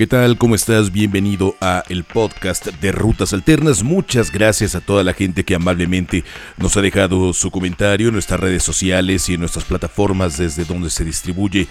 [0.00, 0.38] ¿Qué tal?
[0.38, 0.92] ¿Cómo estás?
[0.92, 3.82] Bienvenido a el podcast de Rutas Alternas.
[3.82, 6.24] Muchas gracias a toda la gente que amablemente
[6.56, 10.88] nos ha dejado su comentario en nuestras redes sociales y en nuestras plataformas desde donde
[10.88, 11.68] se distribuye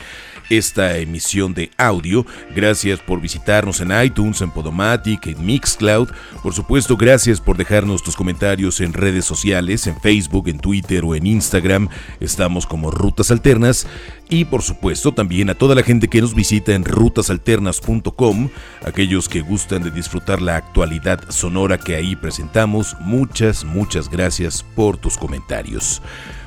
[0.52, 2.24] esta emisión de audio.
[2.56, 6.10] Gracias por visitarnos en iTunes, en Podomatic, en Mixcloud.
[6.44, 11.16] Por supuesto, gracias por dejarnos tus comentarios en redes sociales, en Facebook, en Twitter o
[11.16, 11.90] en Instagram.
[12.20, 13.88] Estamos como Rutas Alternas.
[14.32, 18.50] Y por supuesto también a toda la gente que nos visita en rutasalternas.com,
[18.86, 24.98] aquellos que gustan de disfrutar la actualidad sonora que ahí presentamos, muchas, muchas gracias por
[24.98, 26.04] tus comentarios.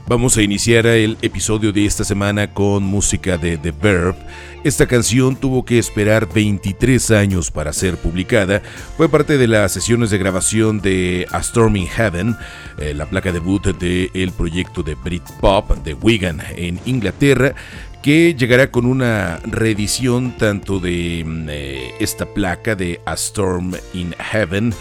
[0.09, 4.17] Vamos a iniciar el episodio de esta semana con música de The Verb.
[4.65, 8.63] Esta canción tuvo que esperar 23 años para ser publicada.
[8.97, 12.37] Fue parte de las sesiones de grabación de A Storm in Heaven,
[12.79, 17.55] eh, la placa debut del proyecto de Britpop de Wigan en Inglaterra,
[18.03, 24.15] que llegará con una reedición tanto de mm, eh, esta placa de A Storm in
[24.19, 24.75] Heaven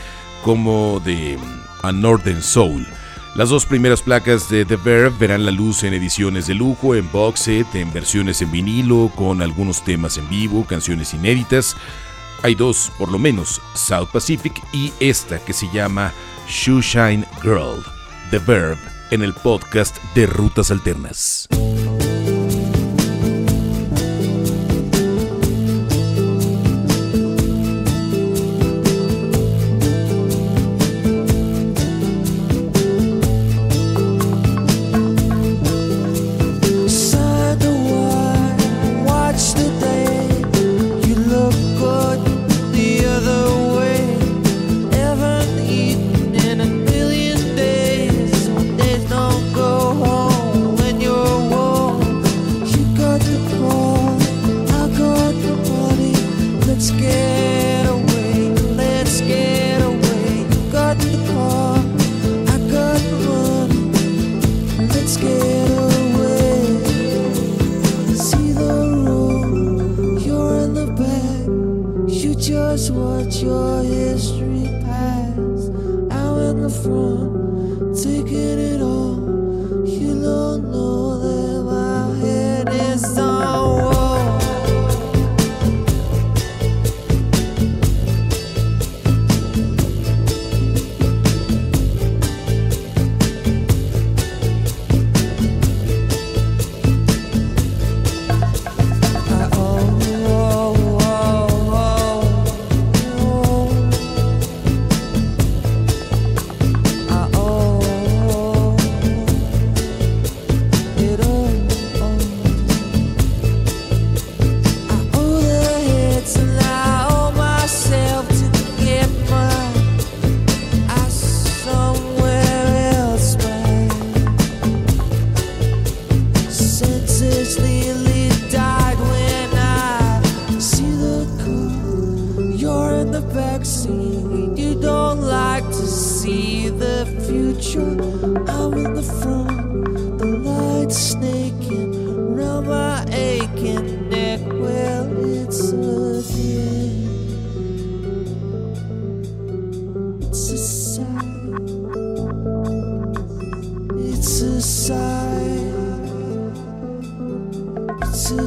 [0.44, 2.88] como de mm, A Northern Soul.
[3.34, 7.10] Las dos primeras placas de The Verve verán la luz en ediciones de lujo, en
[7.12, 11.78] box set, en versiones en vinilo, con algunos temas en vivo, canciones inéditas.
[12.44, 16.12] Hay dos, por lo menos, South Pacific y esta que se llama
[16.50, 17.82] Shoeshine Girl.
[18.32, 18.80] The Verve
[19.12, 21.48] en el podcast de Rutas Alternas.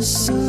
[0.04, 0.43] so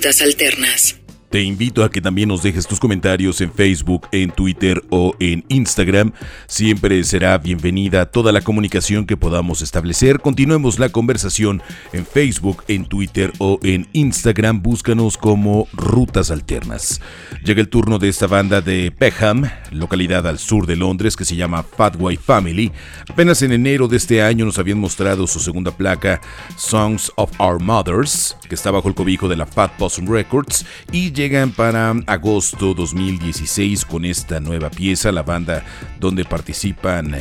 [0.00, 0.99] Rutas Alternas.
[1.30, 5.44] Te invito a que también nos dejes tus comentarios en Facebook, en Twitter o en
[5.48, 6.12] Instagram.
[6.48, 10.18] Siempre será bienvenida toda la comunicación que podamos establecer.
[10.18, 11.62] Continuemos la conversación
[11.92, 14.60] en Facebook, en Twitter o en Instagram.
[14.60, 17.00] Búscanos como Rutas Alternas.
[17.44, 21.36] Llega el turno de esta banda de Peckham, localidad al sur de Londres que se
[21.36, 22.72] llama Fatway Family.
[23.08, 26.20] Apenas en enero de este año nos habían mostrado su segunda placa,
[26.56, 31.19] Songs of Our Mothers, que está bajo el cobijo de la Fat Possum Records y
[31.20, 35.62] llegan para agosto 2016 con esta nueva pieza, la banda
[35.98, 37.14] donde participan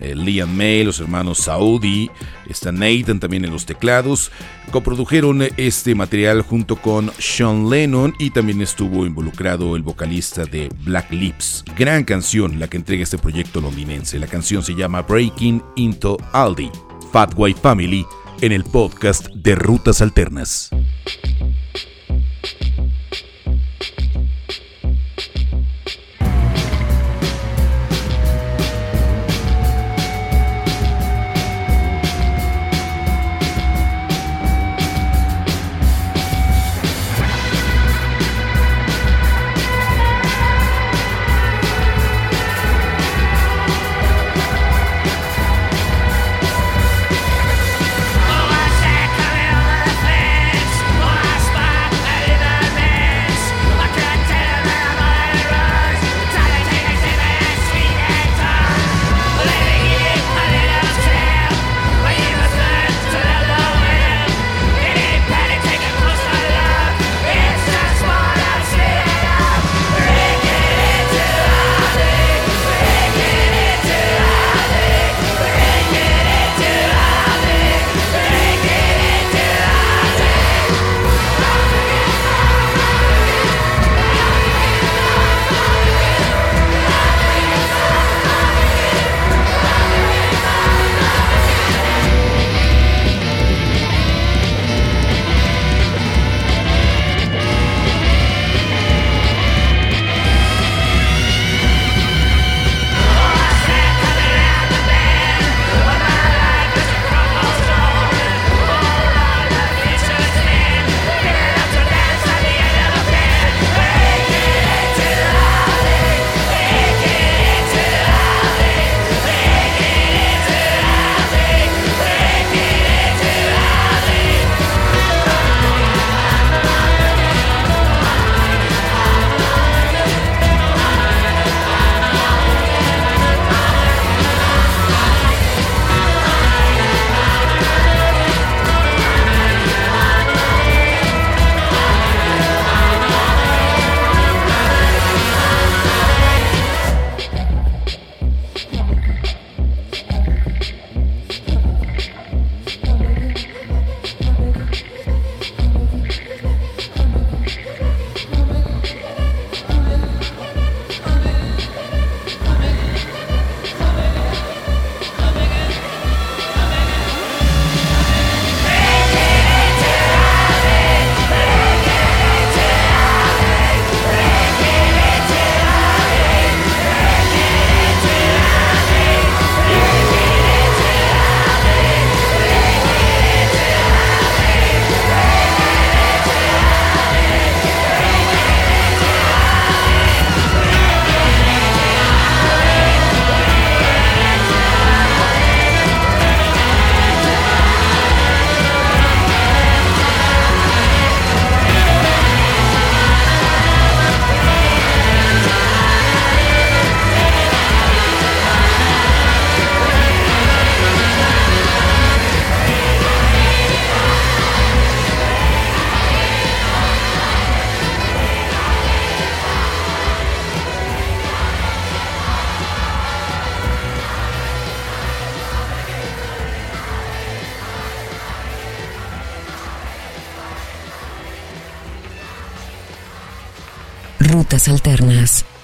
[0.00, 2.10] eh, Liam May, los hermanos Saudi,
[2.46, 4.30] está Nathan también en los teclados.
[4.70, 11.10] Coprodujeron este material junto con Sean Lennon y también estuvo involucrado el vocalista de Black
[11.10, 11.64] Lips.
[11.74, 14.18] Gran canción la que entrega este proyecto londinense.
[14.18, 16.70] La canción se llama Breaking into Aldi.
[17.12, 18.04] Fat White Family
[18.42, 20.68] en el podcast de Rutas Alternas.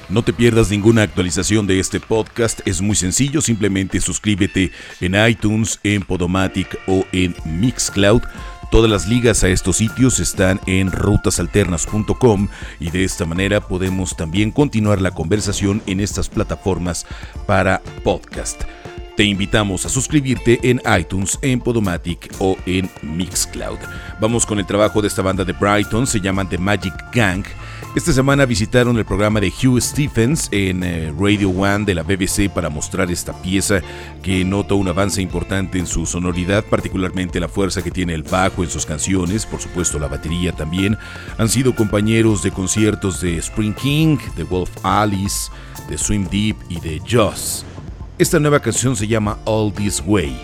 [0.09, 4.71] No te pierdas ninguna actualización de este podcast, es muy sencillo, simplemente suscríbete
[5.01, 8.23] en iTunes, en Podomatic o en Mixcloud.
[8.71, 12.49] Todas las ligas a estos sitios están en rutasalternas.com
[12.81, 17.07] y de esta manera podemos también continuar la conversación en estas plataformas
[17.47, 18.63] para podcast.
[19.17, 23.79] Te invitamos a suscribirte en iTunes, en Podomatic o en Mixcloud.
[24.21, 27.45] Vamos con el trabajo de esta banda de Brighton, se llaman The Magic Gang.
[27.95, 32.51] Esta semana visitaron el programa de Hugh Stephens en eh, Radio One de la BBC
[32.53, 33.83] para mostrar esta pieza
[34.21, 38.65] que nota un avance importante en su sonoridad, particularmente la fuerza que tiene el bajo
[38.65, 40.99] en sus canciones, por supuesto la batería también.
[41.39, 45.53] Han sido compañeros de conciertos de Spring King, de Wolf Alice,
[45.89, 47.65] de Swim Deep y de Joss.
[48.17, 50.37] Esta nueva canción se llama All This Way.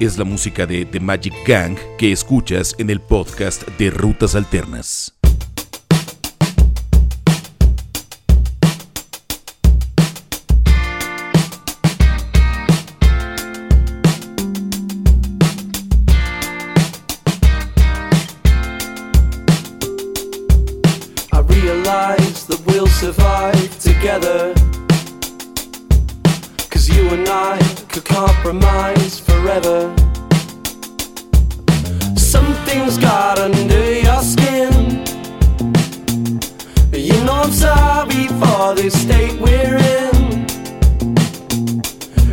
[0.00, 5.12] Es la música de The Magic Gang que escuchas en el podcast de Rutas Alternas.
[23.00, 24.69] survive together.
[27.12, 29.92] And I could compromise forever.
[32.16, 34.72] Something's got under your skin.
[36.92, 40.46] You know I'm sorry for this state we're in.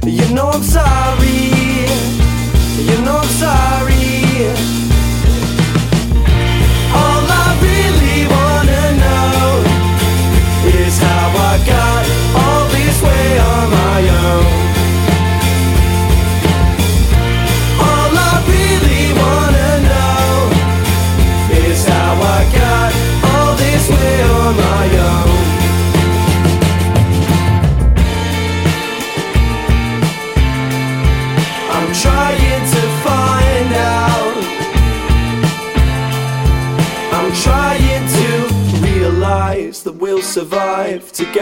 [0.05, 1.49] You know I'm sorry.
[2.77, 3.77] You know I'm sorry.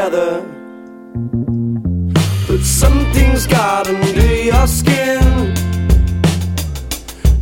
[0.05, 0.41] Together.
[2.47, 5.53] But something's got under your skin.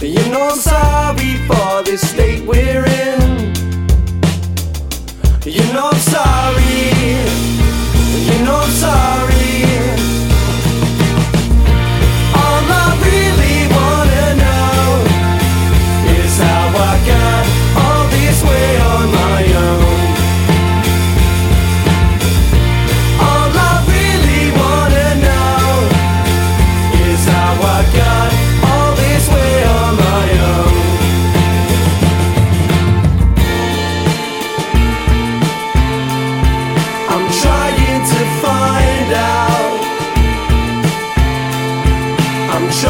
[0.01, 3.32] You know I'm sorry for this state we're in.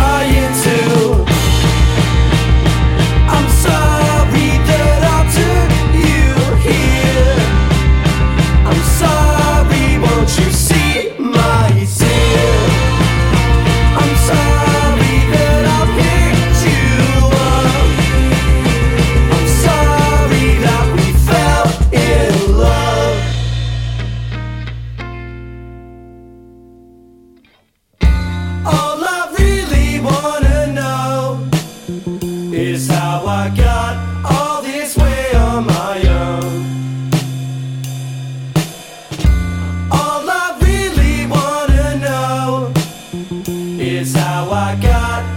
[0.03, 1.02] trying to
[43.83, 45.32] Is how I got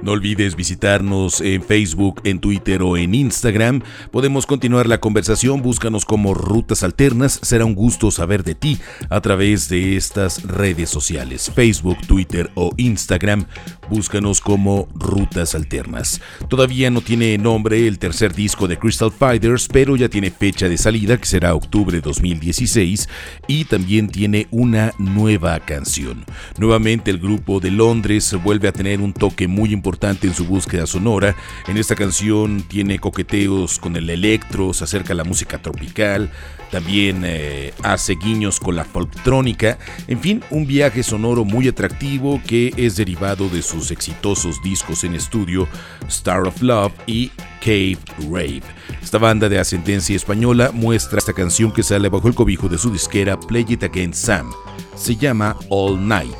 [0.00, 3.82] No olvides visitarnos en Facebook, en Twitter o en Instagram.
[4.12, 7.40] Podemos continuar la conversación, búscanos como Rutas Alternas.
[7.42, 8.78] Será un gusto saber de ti
[9.10, 13.46] a través de estas redes sociales, Facebook, Twitter o Instagram.
[13.88, 16.20] Búscanos como Rutas Alternas.
[16.48, 20.78] Todavía no tiene nombre el tercer disco de Crystal Fighters, pero ya tiene fecha de
[20.78, 23.08] salida que será octubre 2016
[23.46, 26.24] y también tiene una nueva canción.
[26.58, 30.86] Nuevamente el grupo de Londres vuelve a tener un toque muy importante en su búsqueda
[30.86, 31.34] sonora.
[31.66, 36.30] En esta canción tiene coqueteos con el electro, se acerca a la música tropical,
[36.70, 42.72] también eh, hace guiños con la folktrónica, en fin, un viaje sonoro muy atractivo que
[42.76, 45.68] es derivado de sus exitosos discos en estudio
[46.08, 47.30] Star of Love y
[47.60, 47.98] Cave
[48.30, 48.62] Rave.
[49.02, 52.90] Esta banda de ascendencia española muestra esta canción que sale bajo el cobijo de su
[52.90, 54.50] disquera Play It Again Sam.
[54.96, 56.34] Se llama All Night.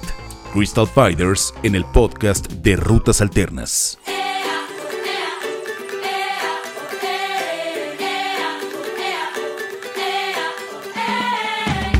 [0.52, 3.98] Crystal Fighters en el podcast de Rutas Alternas.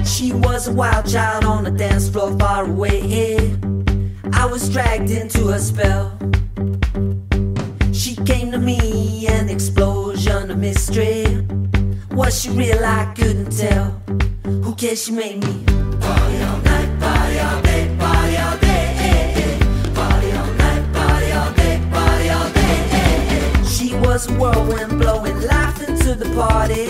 [0.04, 3.38] She was a wild child on dance floor far away.
[4.40, 6.16] I was dragged into a spell.
[7.92, 11.44] She came to me, an explosion of mystery.
[12.12, 12.84] Was she real?
[12.84, 13.90] I couldn't tell.
[14.44, 15.02] Who cares?
[15.04, 15.64] She made me
[16.00, 18.84] party all night, party all day, party all day.
[19.10, 19.94] Eh, eh.
[19.98, 22.78] Party all night, party all day, party all day.
[23.00, 26.86] Eh, she was a whirlwind blowing life into the party,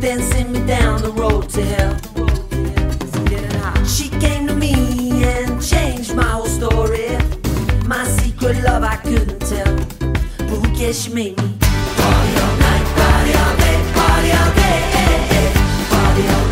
[0.00, 2.11] then sent me down the road to hell.
[8.52, 9.76] Secret love I couldn't tell,
[10.36, 11.02] but who cares?
[11.02, 14.78] She made me party all night, party all day, party all day.
[14.92, 15.50] Eh, eh, eh.
[15.88, 16.51] Party all night,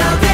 [0.00, 0.29] party all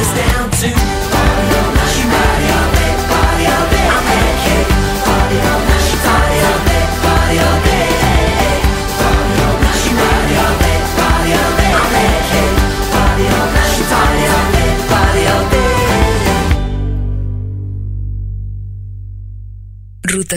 [0.00, 0.99] Always down to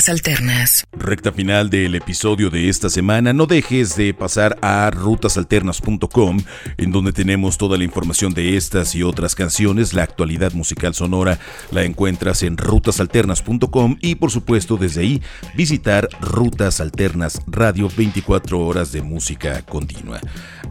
[0.09, 0.83] Alternas.
[0.91, 6.39] Recta final del episodio de esta semana, no dejes de pasar a rutasalternas.com,
[6.77, 11.39] en donde tenemos toda la información de estas y otras canciones, la actualidad musical sonora
[11.71, 15.21] la encuentras en rutasalternas.com y por supuesto desde ahí
[15.55, 20.19] visitar Rutas Alternas Radio 24 horas de música continua.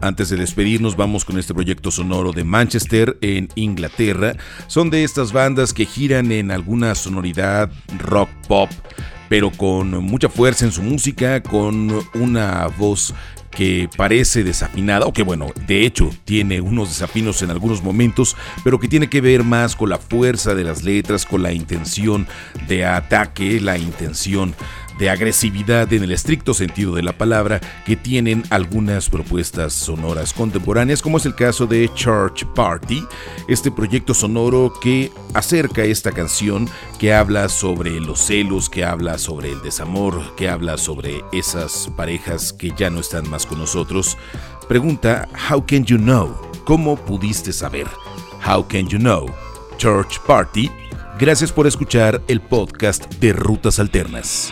[0.01, 4.35] Antes de despedirnos vamos con este proyecto sonoro de Manchester en Inglaterra.
[4.67, 8.69] Son de estas bandas que giran en alguna sonoridad rock pop
[9.29, 13.15] pero con mucha fuerza en su música, con una voz
[13.49, 18.79] que parece desafinada, o que bueno, de hecho tiene unos desafinos en algunos momentos, pero
[18.79, 22.27] que tiene que ver más con la fuerza de las letras, con la intención
[22.67, 24.53] de ataque, la intención
[24.97, 31.01] de agresividad en el estricto sentido de la palabra que tienen algunas propuestas sonoras contemporáneas,
[31.01, 33.05] como es el caso de Church Party,
[33.47, 39.51] este proyecto sonoro que acerca esta canción que habla sobre los celos, que habla sobre
[39.51, 44.17] el desamor, que habla sobre esas parejas que ya no están más con nosotros.
[44.67, 46.35] Pregunta, How can you know?
[46.65, 47.87] ¿Cómo pudiste saber?
[48.45, 49.25] How can you know?
[49.77, 50.71] Church Party.
[51.19, 54.51] Gracias por escuchar el podcast de Rutas Alternas.